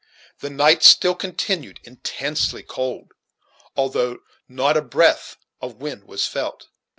[0.39, 3.11] The night still continued intensely cold,
[3.75, 4.17] although
[4.49, 6.69] not a breath of wind was felt.